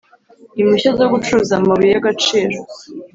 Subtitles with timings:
[0.61, 2.57] Impushya zo gucuruza amabuye y agaciro